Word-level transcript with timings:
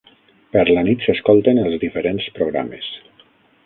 Per 0.55 0.63
la 0.69 0.85
nit 0.87 1.05
s'escolten 1.09 1.63
els 1.67 1.79
diferents 1.87 2.29
programes. 2.43 2.95